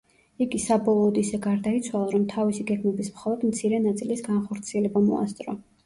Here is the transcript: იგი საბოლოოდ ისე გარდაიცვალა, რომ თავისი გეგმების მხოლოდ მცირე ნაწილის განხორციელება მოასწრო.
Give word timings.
იგი 0.45 0.61
საბოლოოდ 0.61 1.19
ისე 1.23 1.39
გარდაიცვალა, 1.43 2.09
რომ 2.15 2.25
თავისი 2.33 2.67
გეგმების 2.73 3.15
მხოლოდ 3.15 3.47
მცირე 3.53 3.85
ნაწილის 3.87 4.29
განხორციელება 4.33 5.09
მოასწრო. 5.11 5.61